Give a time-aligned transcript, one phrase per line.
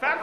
[0.00, 0.16] ファ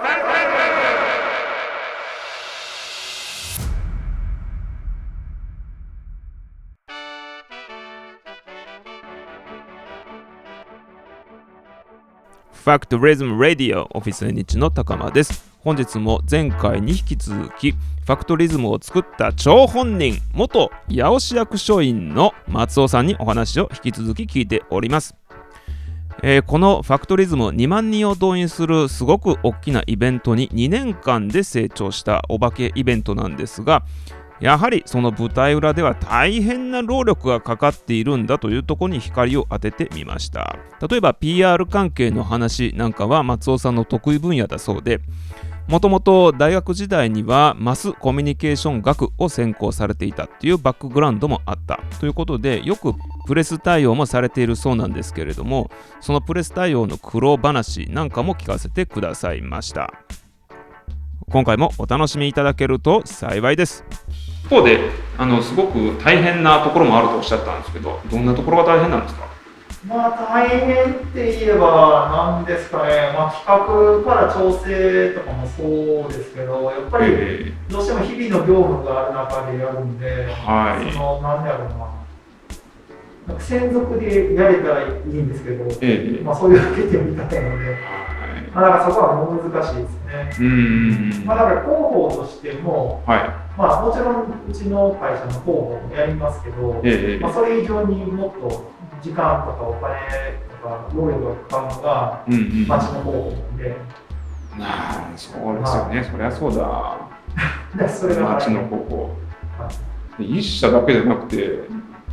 [12.79, 15.47] クトリズム・ラディオオフィス N1 の高間です。
[15.59, 25.13] 本日も前回に引き続きファクトリズムを作った張本人元八尾市役所員の松尾さんにお話を引き続き聞いております。
[26.23, 33.83] えー、このファクトリズム2万人を動員するすごく大きなイベントに2年間で成長したお化けイベントなんですが
[34.39, 40.59] やはりその舞台裏では大変な労力がかかっているんだというところに光を当ててみました。
[40.87, 44.99] 例えば PR 関係の話なんかは松尾さんの得意分野だそうで
[45.67, 52.93] もともと大学時代にはマスコミュニケーション学を専攻されていたっていうバックグラウンドもあったということでよく
[53.25, 59.93] プレス対応もされているそうなんですけれどもそのプレス対応の苦労話なんかも聞かせてくださいました。
[61.29, 63.83] 今回もお楽しみいただけると幸いです。
[64.45, 64.79] 一方で
[65.17, 69.27] あのすごく大変なところもあるとおっしゃったんですけどどんなところが大変なんですか？
[69.85, 81.97] まあ大変って言えばなんですかね、まあ、企画から調整とかもそうですけどやっぱりどうしても日々の業務がある中でやるんで、はい、そのなんだろうな。
[83.27, 90.35] なんか専属でやれたらいいんですけど、ええ、まあ、そういうわけでもいかないので、はい、まあ、だからそこはもう難しいですね。
[90.39, 91.25] うん。
[91.25, 93.19] まあ、だから広報としても、はい、
[93.57, 99.95] まあ、もちろんうちの会社の広報もやりますけど、え、まあ、それ以上にもっと時間とかお金
[100.61, 103.69] とか労力がかかるのが、うんうん、町の広報なんで。
[103.69, 107.87] なあ、そうですよね、まあ、そりゃそうだ。
[107.89, 109.15] それが町の広報。
[109.59, 109.69] は
[110.19, 111.59] い、一社だけじゃなくて、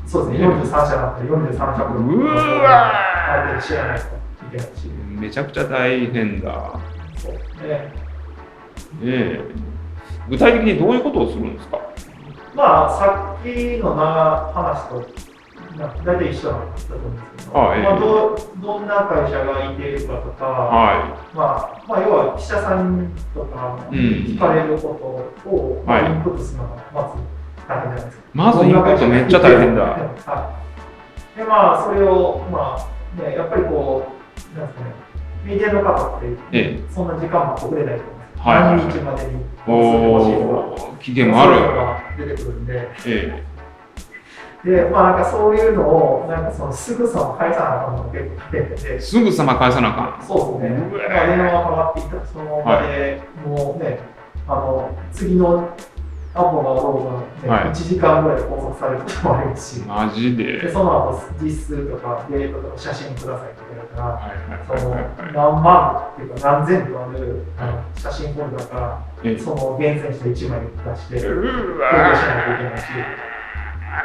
[0.07, 2.25] そうですね、43社だったら43社分う
[2.63, 2.93] わ
[3.33, 4.09] あれで知らないとい
[4.51, 4.89] けないし。
[5.21, 6.53] めちゃくちゃ大変だ。
[7.17, 7.93] そうね。
[9.03, 9.41] ええ
[10.29, 11.79] 具体的にどういうことをするんですか？
[12.55, 15.03] まあ、さっきの話と
[15.77, 21.37] 大体一緒だと思うんですけど、あええ、まあ、どどんな会社がいてるかとか、はい。
[21.37, 27.23] まあまあ、要は記者さんとか聞かれることを、インプットするのがまず
[27.67, 28.25] 大変じゃないですか。
[28.35, 29.83] まずインプットめっちゃ大変だ。
[29.83, 30.53] は
[31.35, 34.07] い、でまあそれを、まあね、やっぱりこ
[34.55, 34.93] うなんですかね
[35.45, 41.47] メディアの方って、ええ、そんな時間も遅れないと思うんです、はい、何日までにお期限もあ
[42.17, 42.27] る。
[42.27, 42.89] 出てくるんで。
[43.07, 43.54] ええ
[44.65, 49.01] で、まあなんかそういうのを、なんかそのすぐさま返さなあかんの結構大変で。
[49.01, 50.81] すぐさま返さなあかんそうですね。
[50.81, 53.99] まあ電話がかかっていったら、その場で、もうね、
[54.49, 55.69] あの、次の
[56.37, 60.59] アポがどうが、ね、はい、1時間ぐらい拘束されることもありますし、マジで？
[60.63, 64.97] でその後実数とかデータとか写真くださいって言われたら、その
[65.33, 72.83] 何万っていうか何千とあるあの写真フォルダから、その厳選して1枚出して、共有しないといけないし。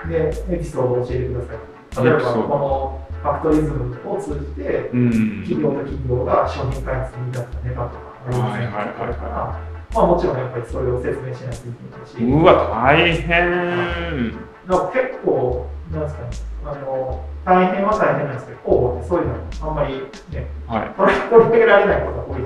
[0.07, 1.53] でエピソードを教えてくださ
[2.01, 2.05] い。
[2.05, 4.89] 例えばこのファクトリズムを通じて、
[5.43, 8.67] 企業と企業が商品開発に至ったネタとかありますね、
[9.93, 12.23] まあ、もちろんやっぱりそれを説明しないといけないし。
[12.23, 14.31] うわ大変。
[14.67, 16.29] なんか結構なんですかね
[16.65, 19.93] あの大変は大変なんですけど広報ってそういうのあんまり
[20.29, 20.91] ね、はい、
[21.29, 22.41] 取り上げられないことが多い。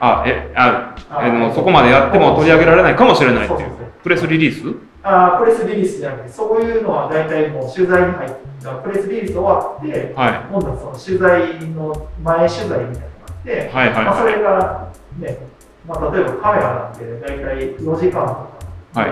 [0.00, 3.70] あえああのそこまでやっても取り上げられないかもしれないっていう。
[4.02, 4.93] プレスリリース？
[5.06, 8.30] あプレスリリースじゃなくて、そういうのは大体もう取材に入っ
[8.62, 15.38] た、プレスリリース終わって、はい、今度はその取材の前取材みたいなのがあって、はいはいはい、まあ、それがね、
[15.86, 19.10] まあ、例えばカメラなんて大体4時間とか、はい、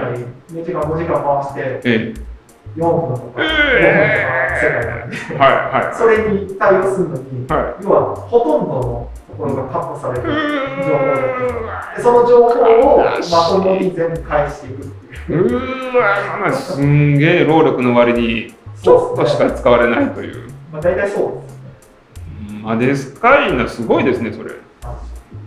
[0.55, 2.33] 4時間、5時間回して、ええ、
[2.77, 3.43] 4分とか5分とか
[4.57, 11.05] 世界なんで、はいはい、それに対応するのに、はい、要はほとんどのところがカットされてる情報
[11.97, 14.93] で、その情報をまともに全部返していく。
[15.29, 20.51] うわすんげえ労力の割にちょっとしか使われないという。
[20.73, 21.49] まあ大体そうで
[22.49, 22.61] すね。
[22.63, 24.53] まあですかいなすごいですねそれ。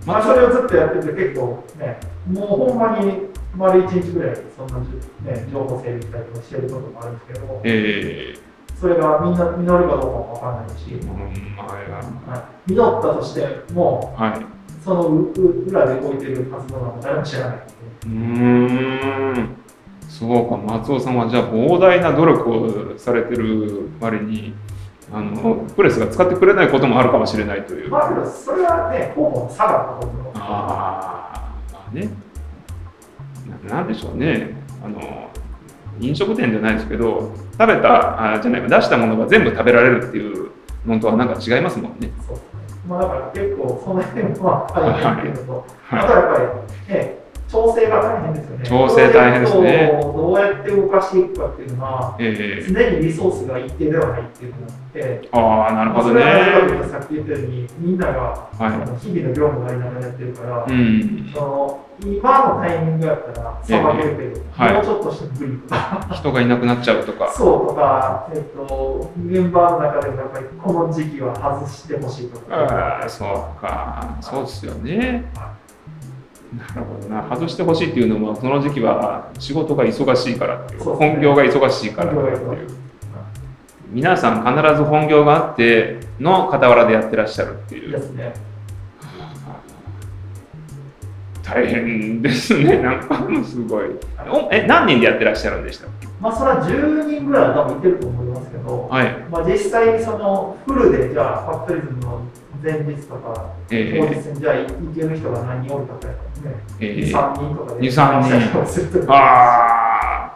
[0.05, 1.99] まあそれをずっとやってて結構ね
[2.31, 7.61] もうほんまに丸一日ぐらいそんなね情報整理したりとかしてることもあるんですけど。
[7.63, 8.44] えー
[8.79, 11.09] それがみんな実るかどうかも分からないし、うん。
[11.57, 12.37] は
[12.67, 14.45] い、実ったとしても、はい、
[14.83, 17.67] その裏で動いてる活動なんか誰も知らない
[18.05, 18.09] う。
[18.09, 19.49] ん。
[20.07, 20.57] そうか。
[20.57, 24.53] 松尾さんはじゃあ膨大な努力をされてる割に
[25.11, 27.89] あのプレスが使ってくれないこともあるかもしれないという。
[27.89, 29.99] まあ、それはね、候補の差が
[30.35, 32.09] ああ、まあね。
[33.63, 33.75] な。
[33.77, 34.55] なんでしょうね。
[34.83, 35.29] あの
[35.99, 40.51] 飲食店じゃないですけど、食べた、あじゃない、出したものが全部食べられるっていう
[40.85, 42.11] のとはなんか違いますもんね。
[42.87, 47.24] まあ、だから結構その辺は大変っていうのと、はい、あとはやっぱりね、
[47.55, 48.65] 調整が大変ですよね。
[48.67, 49.91] 調整大変ですね。
[50.01, 56.21] どうやって動かしていくかっていうのは、えー、常にリソースが一定ではないっていうのがあって、ああ、なるほどね。
[56.89, 67.31] さっき言ったように、みんなが、はい、日々の業務がありながらやってるから、うん、その今のタイミングやったらさばけるけど、えー、もうちょっとして無理とか、人がいなくなっちゃうとか。
[67.33, 72.55] そうとか、えっと、メンバーの中でもやっぱりこの時期は外してほしいとか。
[72.55, 74.17] ああ、そうか。
[74.21, 75.31] そうですよね。
[76.57, 77.23] なるほどな。
[77.29, 82.85] 外してほしいっていうのもその時期は仕事が忙しいからっていう、ね、本業が忙しいからっていう。
[83.91, 88.33] 皆さん必ず本業があっての傍らでやってらっしゃるっていう、ね、
[91.43, 92.79] 大変ですね。
[92.83, 93.85] なんかすごい。
[94.51, 95.87] え何人でやってらっしゃるんでした
[96.19, 102.21] まあそれは10人ぐらいは多分いてると思いますけど、はい、まあ実際そのフルでじゃあファクトリズムの
[102.63, 104.65] 前日とか、当日にじゃあ行
[104.95, 106.13] ける人が何人おるかとか。
[106.13, 106.19] ね、
[106.79, 109.11] えー、2、3人とかで、2、3人。
[109.13, 110.33] あ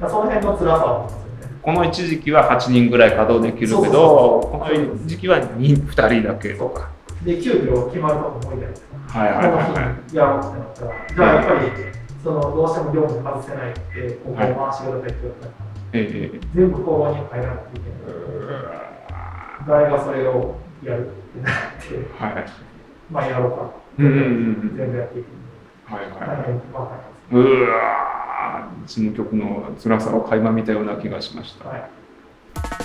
[0.00, 0.08] あ。
[0.08, 1.22] その辺の辛さは
[1.62, 6.90] この一時期は8人ぐらい稼働できるけど、この時期は 2, 2人だけとか。
[7.24, 9.18] で、急遽決まると思うじゃないですか。
[9.18, 10.16] はいはいはい、はい。
[10.16, 11.70] やろうってなったら、じゃあやっぱり、
[12.24, 13.80] そのどうしても業務外せないって、
[14.24, 15.52] ここを回しいって言われたら、
[15.92, 18.92] ええ、全部行動に入らなきゃいけない。
[19.68, 22.46] 誰がそれをやるってなって、はい、
[23.10, 25.26] まあやろうか、うんうんうん、全部やっていく
[25.84, 26.98] はいはい、ま
[27.30, 31.90] すうわ事務局の辛さを垣間見たような気がしました、はい。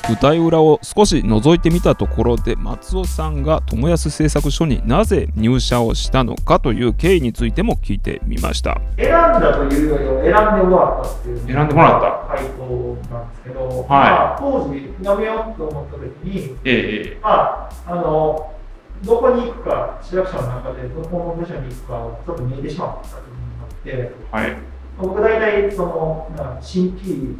[0.07, 8.79] 舞台裏を少し覗いてみたところで松尾さんが友安製作所になぜ入社をしたのかという経緯についても聞いてみました。
[8.97, 12.35] 選んだというよりは選んでもらったっていう選んでもらった。
[12.35, 13.87] 回答なんですけど、はい。
[13.87, 18.53] まあ、当時辞めようと思った時に、ええ、まああの
[19.03, 24.57] どこに行くか市役所の中でどこの部署に行くかちょっと見えてしまったというのがあって、はい、
[24.99, 27.35] 僕大体その新規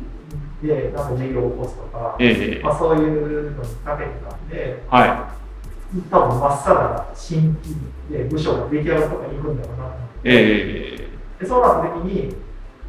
[0.62, 7.76] でなんか事業を起こすとか、ええ、まあ、そういうのにかけてたんで、はい、多分まっさら新規
[8.10, 12.36] で部署が出来上がるとかに行くんだろうなと思って、ええ、でそうなった時に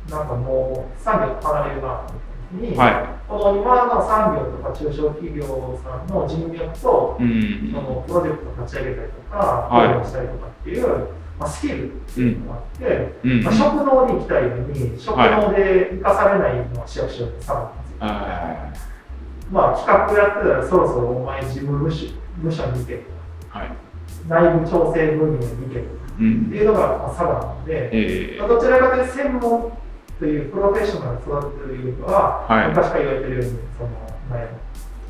[0.09, 11.09] なんかもう産業離れるなと思っに、はい、この今の産業とか中小企業さんの人脈と、うん、そのプロジェクトを立ち上げたりとか、はい、したりとかっていう、
[11.39, 18.89] まあ、スキルっていうのがあって、うん、まあ、食堂に行きたいのに、食堂で生かされないのは市役所ってさがったんですよ。
[19.51, 22.09] まあ、企画やってたらそろそろお前自分部署
[22.39, 23.11] 部署に行けと
[23.51, 23.71] か、はい、
[24.29, 29.73] 内部調整分野に行けとか、うん、っていうのが佐賀なので、えー、まあ、どちらかというと専門
[30.19, 33.91] というプロフェッショナルを育てるというよりは、はい、昔から言われてるようにその、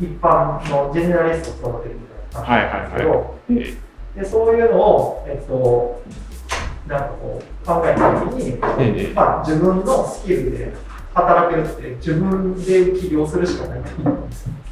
[0.00, 3.88] 一般のジェネラリストを育てるみたいな感じなんですけど、はいはいはい。
[4.19, 6.02] でそういうのを、えっと、
[6.88, 10.75] なんかこう考えたときに、ええ、まあ、自分のスキルで
[11.14, 13.81] 働けるって自分で起業するしかない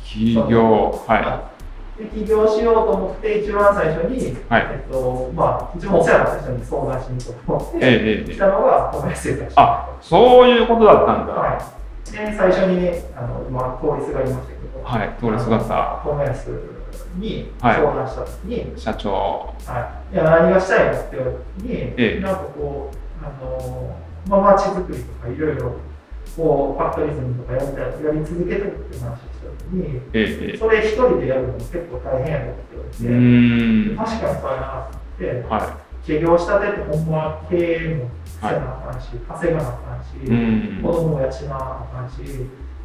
[0.05, 1.56] 起業はい
[1.98, 11.76] で起業しようと思って一番最初に、はい、えっとまあ、一番お世話になった人に相談しに行こうと思って、ええ、来たのが小林製作所あそういうことだったんだ、は
[12.08, 14.82] い、で最初にねあの今通りすがりましたけど。
[14.84, 16.00] はい通りすがった。
[16.04, 16.50] 小林
[17.16, 23.96] に相談した時に、はい、社長、はい、いや何がしたいのって言われた時に、ええ、なんかこうあの
[24.29, 25.76] まあ、街づくりとかいろいろ
[26.37, 32.77] こうファクトリズムとかやりたいやり続けてるって話をした時に、ええ、それ一人でやるのも結構大変やろって。
[32.77, 42.23] 言われて確かにそうやなって、はい、起業したてってほんまは経営もせなあかんし、はい、稼がなあかんし、子供も養わなあかんし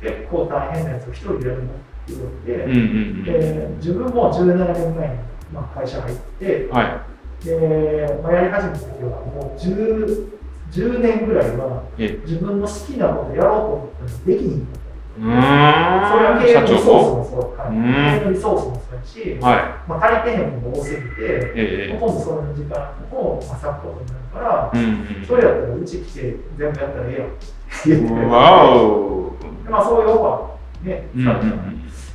[0.02, 5.16] 結構大変なやつを一人でやるのって言われて、うんうんうん、で自分も17年前に、
[5.54, 7.06] まあ、会社入って、は
[7.42, 10.41] い、で、まあ、やり始めた時はもう10
[10.72, 14.68] 10年ぐらいは自分の好きなことやろうと思ったらできひん。
[15.14, 17.58] それは経営のリソースもそう。
[17.58, 19.90] だ、経営のリソースもそうだし、はい。
[19.90, 24.80] まあ、足りてへんも多すぎて、えー、ほとんどその時間を割くことになるから、うん
[25.20, 27.46] うん、それやったらうち来て全部やったらええやんって
[27.86, 31.36] 言って、まあ、そういうオファーね、うんうんうん。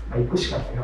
[0.08, 0.82] まあ、行くしかないな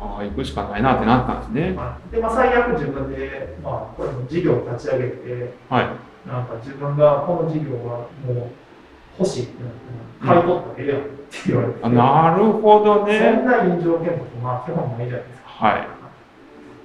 [0.00, 1.76] ああ、行くしかないなってなったんですね。
[2.10, 8.50] で、まあ、最悪自分で、まあ、これも事業を立ち上げて、はい、なんか自分がこの事業はもう
[9.18, 9.78] 欲しいってなって
[10.20, 11.08] 買い取ったらええやんって
[11.46, 13.34] 言われて、うん、なるほどね。
[13.36, 15.48] そんな臨場権もまあ基本ないじゃないですか。
[15.48, 15.97] はい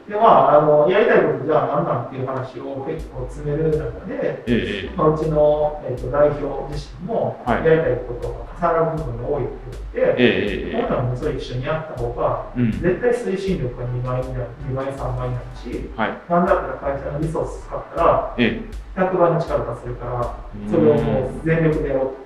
[0.08, 8.28] でまあ、あのやりたいことじゃあ何なんっていう話を結構詰める中で、ええまあ、うちの、えーと、代表自身もやりたいこと
[8.62, 9.54] が重なる部分が多いって
[9.96, 18.62] 言って、ええ、本来もそれ一緒にやった方が、うん、絶対推進力が2倍になる2倍3倍になるし、はい、なんだったら会社のリソース使ったら、え
[18.98, 20.36] え、100倍の力がするから
[20.70, 22.24] それをもう全力でやろう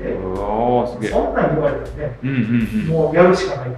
[0.00, 0.12] って。
[0.12, 1.10] おすげえ。
[1.10, 3.76] そんなん言われたらね、うんうんうん、もうやるしかない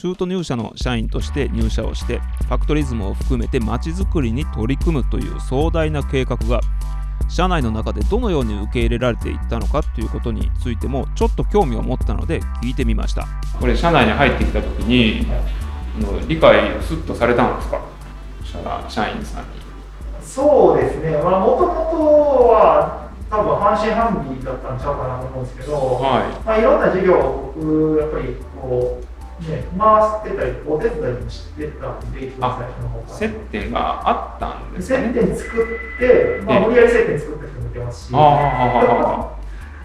[0.00, 6.60] 中途入社の社員として入社をしてファクトリズムを含めてまちづくりに取り組むという壮大な計画が
[7.28, 13.26] 社内の中でどのように受け入れられていったのかということについてもちょっと興味を持ったので聞いてみました。
[13.58, 15.26] これ社内に入ってきた時に
[16.28, 17.80] 理解すっとされたんですか？
[18.88, 19.48] 社員さんに。
[20.20, 21.10] そうですね。
[21.12, 23.01] もともとは
[23.32, 26.44] 多分半信半疑だったんちゃうかなと思うんですけど、はい。
[26.44, 35.12] まあ、いろんな授業を僕やっぱりこう、ね、回してたりお手伝いもしてたんで一番最初の方接点があったんですね。
[35.14, 38.10] 接点作って、まあ、無理やり接点作った人もいてますし。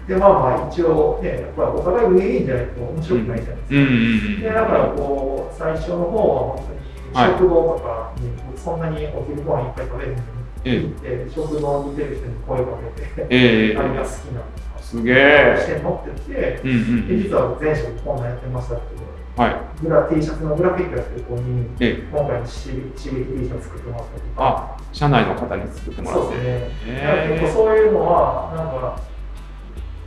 [0.08, 3.92] でまあまあ一応ねやっぱりお互いウィンウィンじゃないと面白くないじゃないですか、うんうんう
[4.38, 13.70] ん、でだからこう最初の方は本当に食堂とかに、そんなにお昼ご飯いっぱい食べるのにええ、食堂に出る人に声をかけて、え。
[13.70, 14.44] え、何が好きなの
[14.80, 15.56] すげえ。
[15.60, 18.16] して持ってて、うんうん、で実は前職こん。
[18.16, 26.26] なんやってましたってはい、グラ T シャツのグラフィックやってる子に、ええ、今回の刺激 T シャツ作ってもらったりとかあ社内の方に作ってもらって。
[26.26, 29.00] そうですね、えー、そういうのはなんか、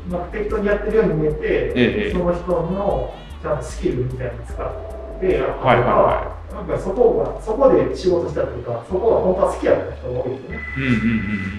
[0.09, 6.41] まあ、適当にやってるように見えて、ええ、その人のちゃんとスキルみたいに使ってやったりとか、はいはいはい。
[6.51, 10.95] なんかそこがそこで仕事したというかそこが本当は好きやった人が多いですね、うんうんう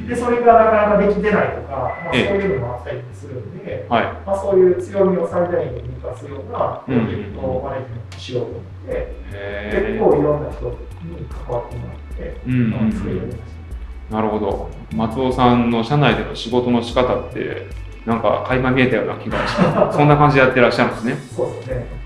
[0.05, 9.15] ん、でそれがなかなかできてないとか、まあ、そういうのもあったりするんで、はい、まあ、そういう強みを最大限に生かすようなプロジェクトをマネジメントしようと思って、
[9.73, 10.77] 結構いろんな人に
[11.27, 13.39] 関わってもらって、うんうんうん、作り上げまし
[14.11, 14.71] たなるほど。
[14.95, 17.67] 松尾さんの社内での仕事の仕方って
[18.05, 19.97] なんか垣間見えたような気がします。
[19.97, 21.15] そんな感じでやってらっしゃるんですね。
[21.35, 22.02] そうですね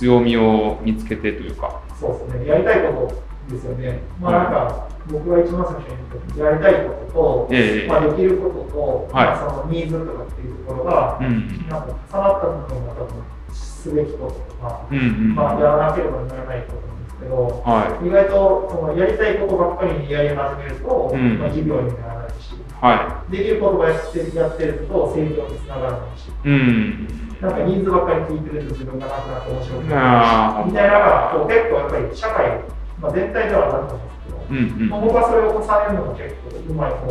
[0.00, 1.82] 強みを見つけてというか。
[2.00, 3.06] そうですね、やりたいこ
[3.48, 4.00] とですよね。
[4.18, 26.30] まあなんか、僕が一番最初にやりたいことと、えまあ、できることと、はい、まあ、そのニーズとかっていうところが、うん、なんか重なった部分が多分すべきこととか、うんうん、まあ、やらなければならないことなんですけど、はい、意外とそのやりたいことばっかりにやり始めると、うん、まあ、事業にならないし、はい、できることがやってやってると成長につながらないし。
[26.44, 32.60] うんなんかニーズばっかり聞いてると自分がなくなって面白くないみたいなのがこう結構やっぱり社会、
[33.00, 37.06] まあ、全体ではなると思うんですけど、うんうん、まあ、僕はそれを重ねるのが結構うまい方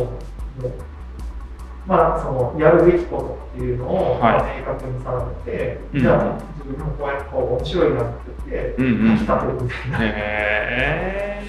[0.62, 0.70] で、
[1.86, 9.98] まあ、そのやるべきことっていうのを明確に定めて、はい、じゃあ自分もこうやってこう面白いなって言って、書き立てるみたいな。
[10.00, 11.42] へ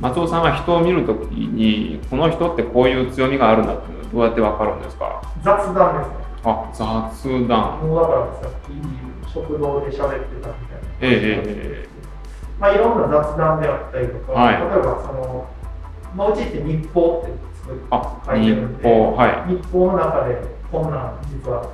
[0.00, 3.82] 松尾さんは人を見るときにこの人ってこういう強みがあるなって
[4.12, 5.22] どうやってわかるんですか？
[5.42, 6.16] 雑談ですね。
[6.44, 7.80] あ雑談。
[7.80, 8.60] もうだからさっ
[9.26, 10.88] き食堂で喋ってたみたいな。
[11.00, 11.88] ええ
[12.60, 15.48] まあいろんな雑談であったりとか、はい、例えばその、
[16.14, 17.32] まあ、うちって日報って
[18.26, 20.36] 書いてるんで日報,、はい、日報の中で
[20.70, 21.68] こんなん実は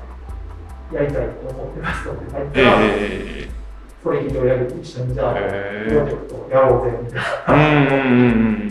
[0.93, 3.60] やりたいと思ってますとって書いてたら、えー
[4.02, 5.40] それ以上やる一緒にじゃあ、プ
[5.95, 7.23] ロジェクトやろうぜみたいな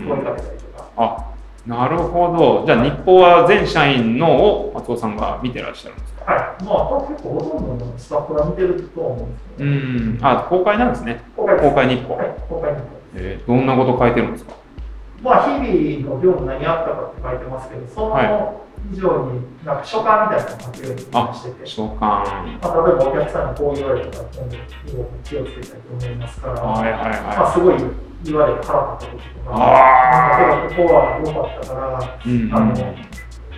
[0.07, 0.89] 声かけたりとか。
[0.98, 1.25] あ
[1.67, 2.65] なるほど。
[2.65, 6.33] じゃあ、日報は全社員のを松尾さんが見てらっしゃるんですか？
[6.33, 6.63] はい。
[6.63, 9.79] まあ、結構ほとんどのスタッフが見てると思うんですけど、ね、う
[10.15, 10.19] ん。
[10.21, 11.21] あ、公開なんですね。
[11.36, 12.15] 公開公開日報。
[12.15, 12.86] はい、公開日報。
[13.15, 14.53] えー、どんなこと書いてるんですか？
[15.21, 24.57] まあ、日々の業務何あったかって書いてますけど、その以上に、なんか書簡みたいなのを書けるようにしてて、書簡、まあ、例えばお客さんにこう言われたら、今度、
[25.24, 27.75] 気をつけたいと思いますから、はいはいはい、まあ、すごい
[28.24, 32.95] 言われて腹立ったこととか、なんかここは良かったから、うん、あの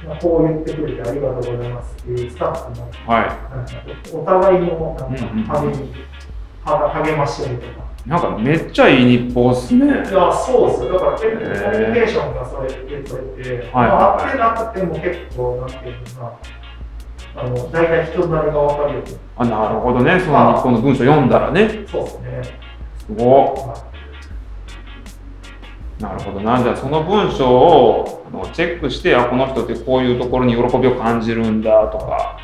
[0.07, 5.93] まあ、こう言ってくれてありがとうございますっていうスタッフの、はい、お互いにもなんか励み、
[6.65, 7.90] 励ましてるとか。
[8.05, 9.85] なんかめっちゃいい日報っすね。
[9.85, 10.93] いや、そうですよ。
[10.93, 16.39] だから結構コミュニケーションがそれでそれて、はい、まあ、あってなくても結構、なんていうのか
[17.35, 19.17] な、あの大体人なりが分かるように。
[19.37, 20.19] あ、なるほどね。
[20.19, 21.85] その日本の文章読んだらね。
[21.87, 22.41] そうですね。
[22.97, 23.91] すごっ。
[26.01, 26.63] なるほどな。
[26.63, 32.39] じゃあその文章をチェックして、あ、この人ってこういうところに喜びを感じるんだとか、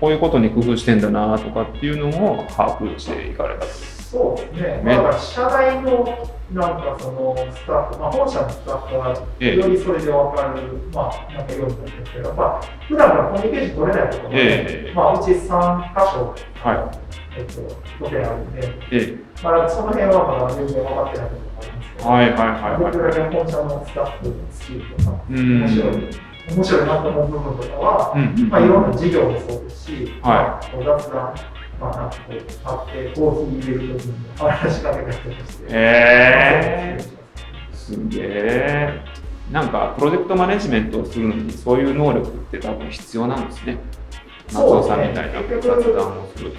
[0.00, 3.93] こういうことに工夫してんだなとかっていうのを把握していかれたと。
[4.14, 4.36] そう。
[4.36, 10.62] ですね、まあ、だから社内のなんかそのスタッフ、まあ、本社のスタッフはよりそれで分かる、
[10.94, 17.14] まあ、なんかようになってるけど、まあ普段からコミュニケーション取れないところで、まあ、うち3箇所、はい。
[17.36, 17.62] えっと、
[17.98, 26.34] 拠点あるんで、まあ、その辺はまだ全然分かってないところがありますけど、はいはいはいはい、できるだけ本社のスタッフのスキルとか、面白い。
[26.46, 31.34] 面白いなと思う部分とかは、うんうん、まあ、いろんな事業もそうですし、はい、雑談
[31.80, 35.64] まあ、なんかこう、あって、コーヒー入れるときに話しかけた人として。
[35.68, 37.76] へー。
[37.76, 39.04] すげえ。
[39.50, 43.78] なんか、プロジェクトマネジメントをするのに、そういう能力って多分必要なんですね。
[44.52, 46.52] 松尾さんみたいな雑談をする。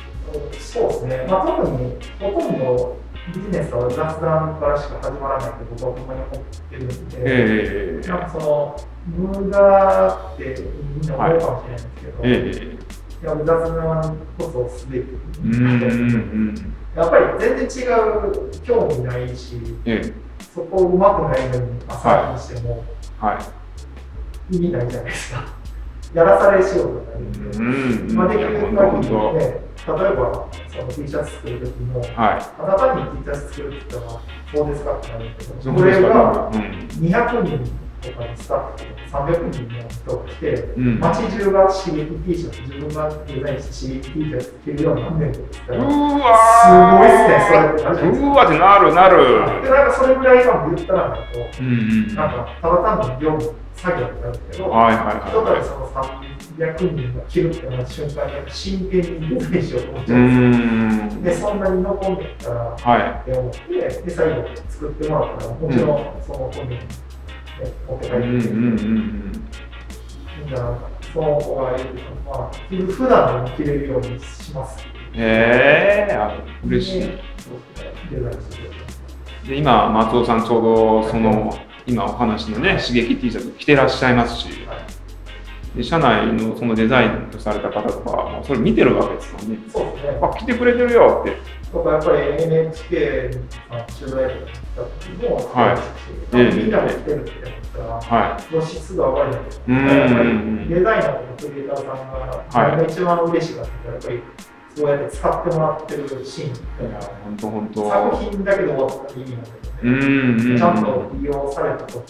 [0.60, 1.26] そうですね。
[1.30, 2.98] まあ、特に、ほとんど
[3.34, 8.76] ビジネスは雑談からしか始まらないって僕はほんまに思ってるんで、えー、なんかその、
[9.08, 10.56] 無駄って
[11.02, 15.06] みんな思うかもしれないんですけど、はいえーいや雑談こそすべき、
[16.96, 19.60] やっぱり全然違う興味ないし、
[20.54, 22.86] そこうまくないのに朝にしても、
[23.20, 23.34] は
[24.52, 25.44] い、意味ないじゃないですか。
[26.14, 27.54] やらされしようとか言っ
[28.08, 32.28] て、まあ、できる限りね、例えばその T シャツ作るときも、はい、あ
[32.68, 34.22] なたに T シャツ作るって言ったら、
[34.54, 45.84] そうですかってなるけど、これが200人とかにスタッフ300人の人が来て、うん、街中が刺激 T シャツ、自分がデザインして刺激 T シャツ着るようになんねんって言ったら、う
[46.20, 48.20] わすごいっすね、それってなる。
[48.20, 49.18] うわってなるなる。
[49.64, 55.88] で、なんかそれぐらいが言ったらないと、うんうん、なんかただ単に業務、作業ってなるけど、はいはいはい、人からその
[56.58, 61.22] 300人が着るってなった瞬間に真剣にデザインしようと思っちゃうんですよ。
[61.24, 67.05] で、そんなに残んでったら、はい、って思って、で、最後作ってもらったら、もちろんその子に、持
[67.64, 68.26] って帰ってる。
[68.26, 69.46] うんうん
[70.52, 70.78] だか
[71.14, 74.86] その子が言うと、まあ、普段着れるようにします。
[75.14, 77.02] へえー、嬉しい。
[79.48, 80.62] で今、松尾さん、ちょう
[81.04, 81.58] どその、
[81.88, 84.50] 今お話のね、刺激 T シャツ着てらっしゃいますし、
[85.76, 89.58] で社内のそのデザインとされた方とか、それ見てるわけですよね。
[89.70, 90.20] そうですね。
[90.22, 91.38] あ、来てくれてるよって。
[91.72, 93.32] とかやっぱり NHK
[93.70, 94.38] の取材だっ
[94.76, 97.32] た時も、はい、みんなで来てるって
[97.78, 99.64] 思ったら、はい、露出が上がるんですよ。
[99.68, 104.22] やっぱりデザイナーとかクリエイターさんが、何が一番嬉しいかってやっぱり、
[104.76, 106.50] そうやって使ってもらってるシーン
[106.88, 107.90] いや、本当本当。
[107.90, 112.06] 作品だけで終わったら意味なんだけどね、うんちゃんと利用されたことと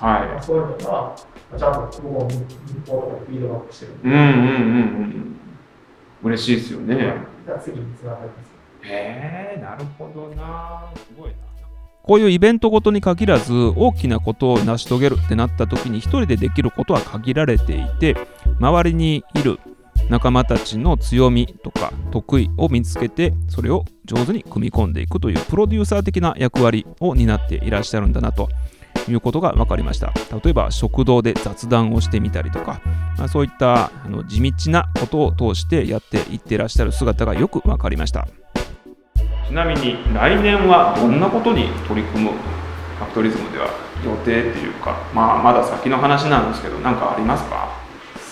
[0.00, 1.16] か、はい、そういうのが、
[1.58, 4.28] ちゃんと僕も日報とかフィードバックしてるうんうんうんう
[5.04, 5.36] ん。
[6.24, 6.96] 嬉しいですよね。
[7.44, 8.56] じゃあ次につながります。
[8.88, 11.36] へえなるほどなすごいな
[12.02, 18.16] こういうイベントごとに限らず大きなことを成し遂げるってなった時に一人でできることは限られていて
[18.60, 19.58] 周りにいる
[20.08, 28.48] 仲間たちの強みとか得意を見つけてそれを上手に組み込んでいくというプロデューサー的な役割を担っていらっしゃるんだなと
[29.08, 30.12] いうことが分かりました。
[30.42, 32.80] 例えば食堂で雑談をしてみたりとか、
[33.18, 38.26] まあ、そういったあの地道なことを通してやっていってらっしゃる姿がよく分かりました。
[39.48, 43.68] ちなみに来年はどんなことに取り組むファクトリズムでは
[44.04, 47.85] 予定っていうか、まあ、まだ先の話なんですけど何かありますか？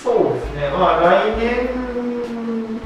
[0.05, 1.69] そうですね、まあ、来年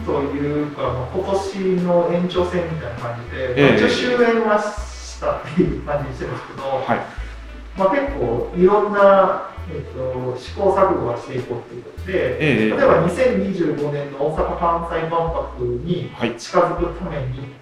[0.07, 6.99] というか、まあ、今年の延長戦みたいな感じで、えー、10周年はしたっていう感じにしてるんですけど、はい。
[7.77, 17.55] まあ、結構いろんなえっと、試行錯誤はしていこうということで、ええ、例えば2025年の大阪・関西万博に近づくために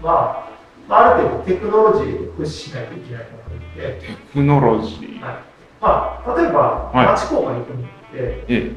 [0.00, 4.06] は、はいうん、ある程度テクノロジーを駆使しないといけないと思って。
[4.06, 5.34] テクノロジー、はい。
[5.80, 8.72] まあ、例えば、町工場に行くのって、え、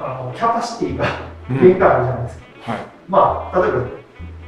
[0.00, 1.04] あのキャパシティが
[1.48, 4.00] 限界あるじゃないですか、うん、はい、まあ例えば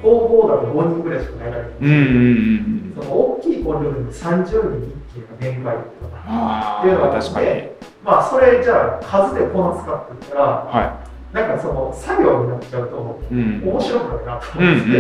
[0.02, 1.56] 工房だと5人ぐらいしか入ら。
[1.56, 6.12] れない、うんうんうん、その大きい工場でも30人一気が限界とか。
[6.22, 14.98] っていうのがあってまあそれじゃあ数でこなすかって言ったら、はい、なんかその作業になっちゃうと、面白くないなと思って、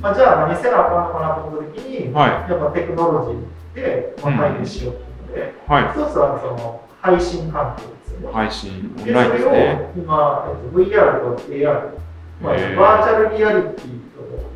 [0.00, 3.34] まあ、じゃあ何せなあかんのかなと思った時に、はい、やっぱテクノロ
[3.74, 7.76] ジーで、まあ、対応しようっていうので、はい、一つはその配信関
[8.32, 11.66] 配信、で、それを今、えっと、VR と AR、
[12.40, 13.98] まあ、バーチャルリアリティ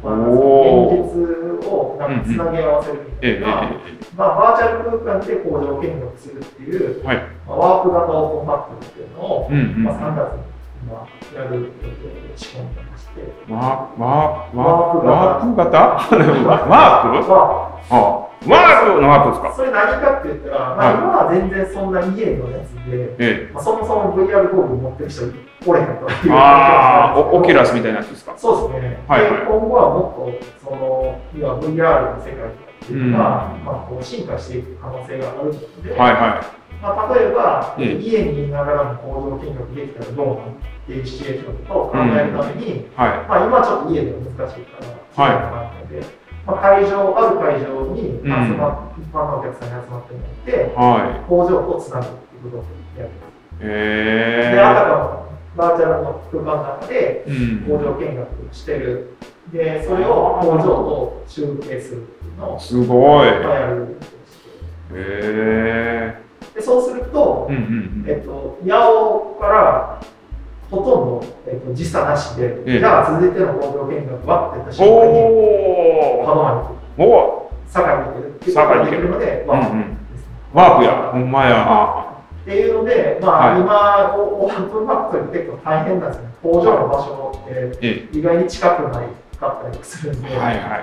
[0.02, 3.46] まあ、現実をなんかつなぎ合わせるみたいな、
[4.16, 10.42] まあ、バーチャル空間で工場見学するっていう、はい、まあ、ワープ型オープンマップっていうのを、まあ、3月に
[10.82, 11.06] 今
[11.40, 11.72] やる予定
[12.34, 13.12] 仕込んでまして。
[13.48, 15.78] ワーワーワープ型？
[15.78, 16.68] ワープワープ？
[16.68, 17.94] ワープ。
[17.94, 18.48] ワープ
[19.00, 19.54] のワープですか？
[19.56, 23.50] それ何かって言ったら、まあ、今は全然そんな家のやつで、ええ。
[23.52, 25.22] まあ、そもそも VR ゴーグル持ってる人
[25.66, 26.32] おれへんという。
[26.32, 28.34] ああオキュラスみたいなやつですか？
[28.36, 36.62] そうですね、はいはい、今後はもっとその要は VR の世界っていうのが、うん、まあ、こう進化していく可能性があるので、はいはい。
[36.82, 42.96] まあ、例えば、ええ、家にいながらも工場見学できたらどうなのっていうシチュエーションと考えるために、うん。
[42.96, 44.82] はい、まあ、今ちょっと家では難しいか
[45.16, 46.02] ら、はい、で、
[46.46, 52.64] まあ、会場、ある会場に集ま、うん、一般のお客さんに集まってもらって、はい、工場とつなぐっていうことを
[52.98, 53.10] やる。
[53.60, 55.22] へで、あたかも
[55.56, 57.24] バーチャルの空間の中で
[57.68, 59.16] 工場見学してる。
[59.52, 63.26] で、それを工場と中継するっていうのを、すごい。
[63.26, 63.96] やる。
[64.94, 66.22] へえ。
[66.54, 69.91] でそうすると、うんうんうん、えっと、八尾から
[70.72, 75.20] ほとんど、えっと、時差なしで、ええ、じゃあ続いての工場見学はって言った瞬間に、
[76.24, 79.80] 門真にお坂に行けるっていうことができるので、ワープ、うん。
[79.80, 79.96] うん、
[80.54, 82.12] ワープや、ほんまや。
[82.42, 86.28] っていうので、まあ、はい、今、オープンファクトリー結構大変なんですね。
[86.42, 89.06] 工場の場所って意外に近くない
[89.38, 90.28] かったりするんで、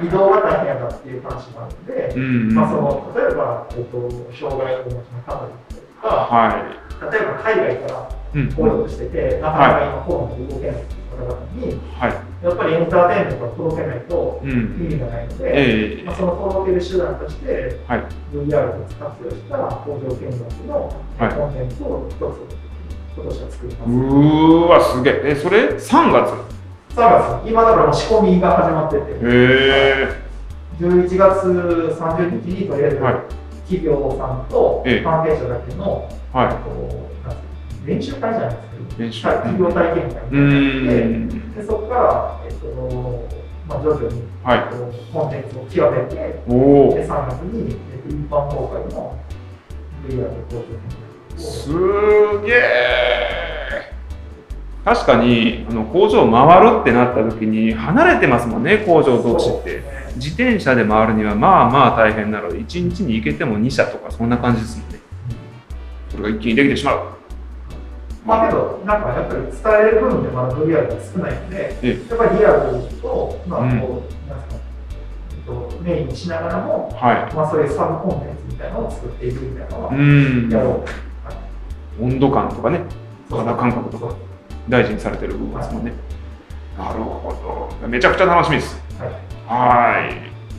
[0.03, 3.97] 移動が大変やなっていう話もあるので、まあ、その例えば、えっと、
[4.37, 6.77] 障害をお持ちの方とか、は
[7.09, 22.59] い、例えば海外から来ようとしてて、うん、なかなか今、コロナで動けない方々に、はい、やっぱりエンターテインメントが届けないと意味がないので、うんえー、まあ、その届ける手段として、はい、VR を活用した工場見学のコンテンツを一つ、
[23.15, 23.91] 今年は作ります。
[23.91, 25.21] うわ、すげえ。
[25.25, 26.33] え、それ3月
[26.95, 27.49] ?3 月。
[27.49, 29.11] 今だからもう仕込みが始まってて。
[29.11, 30.29] へえ。
[30.79, 31.43] 11月
[31.99, 32.97] 30日にとりあえず、
[33.67, 37.48] 企業さんと関係者だけの、はい、
[37.85, 38.69] 練習会じゃないですか。
[38.97, 39.23] 練習。
[39.23, 43.29] 企業体験会みたいなでそこから、えっと
[43.67, 44.63] まあ、徐々に、はい、
[45.13, 49.19] コンテンツを極めてで3月に、えっと、一般公開の
[50.07, 51.71] VR の工場す
[52.45, 53.93] げえ
[54.83, 59.83] 確かにあの工場回るってなった時に離れてますもんね工場同士って、
[60.15, 64.99] 自転車で回るにはまあまあ大変なので1日に行けても2社とかそんな感じですもんね。
[66.09, 67.18] それが一気にできてしまう
[68.25, 73.89] まあけど、なんかやっぱり伝える部分でまだ VR が少ないので、やっぱりリアルと、まあこう、うん、なんです
[74.27, 74.61] か、
[75.31, 81.31] えっと、メインにしながらも、はい、まあそういうサブコンテンツみたいなのを作っていくみたいなのは、やろう、は
[82.07, 82.81] い、温度感とかね、
[83.29, 84.13] 肌感覚とか
[84.67, 85.93] 大事にされてる部分ですもんね。
[86.77, 87.87] はい、なるほど。
[87.87, 88.79] めちゃくちゃ楽しみです。
[88.99, 90.01] はい。
[90.01, 90.13] はい。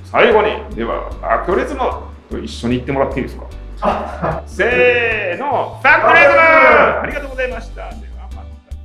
[0.05, 1.81] 最後に、では、アクトリズム
[2.29, 3.45] と一緒に行ってもらっていいですか？
[4.47, 7.91] せーの、ファクトリズムありがとうございました。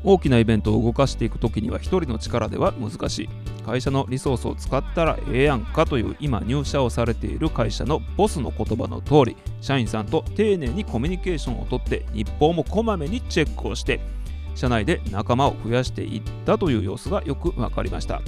[0.05, 3.29] 大きなイベントを動かしていくときには一人の力では難しい。
[3.65, 13.99] 会社のリソースを使ったらええやんかという今入社をされている会社のボスの言葉の通り社員さんと丁寧にコミュニケーションをとって日報もこまめにチェックをして
[14.53, 18.21] 社内で仲間を増やしていったという様子がよく分かりました。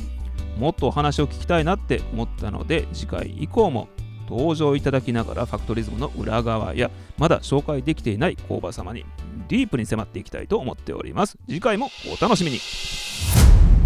[0.58, 3.88] もっとお話を聞きたいなって思ったので次回以降も
[4.30, 9.06] 登場いただきながらファクトリズムの裏側やまだ紹介できていない工場様に
[9.48, 11.38] ディープに迫っていきたいと思っております。
[11.48, 13.77] 次回もお楽しみに。